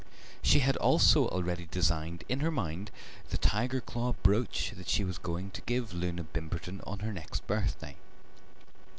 She 0.41 0.61
had 0.61 0.77
also 0.77 1.27
already 1.27 1.67
designed 1.69 2.23
in 2.27 2.39
her 2.39 2.49
mind 2.49 2.89
the 3.29 3.37
tiger 3.37 3.79
claw 3.79 4.13
brooch 4.23 4.71
that 4.75 4.89
she 4.89 5.03
was 5.03 5.19
going 5.19 5.51
to 5.51 5.61
give 5.61 5.93
Loona 5.93 6.23
Bimberton 6.23 6.81
on 6.87 6.97
her 7.01 7.13
next 7.13 7.45
birthday. 7.45 7.95